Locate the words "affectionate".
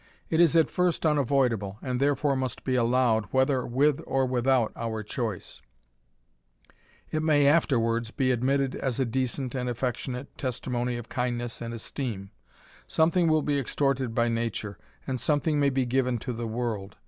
9.69-10.35